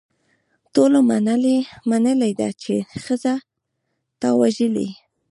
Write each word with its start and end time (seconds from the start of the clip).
ټولو 0.73 0.99
منلې 1.91 2.31
ده 2.39 2.49
چې 2.61 2.75
ښځه 3.03 3.33
تا 4.21 4.29
وژلې. 4.39 4.89